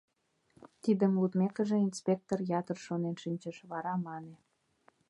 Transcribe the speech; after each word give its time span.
Тидым 0.81 1.13
лудмекыже, 1.21 1.77
инспектор 1.87 2.39
ятыр 2.59 2.77
шонен 2.85 3.15
шинчыш, 3.21 3.57
вара 3.71 3.93
мане: 4.05 4.35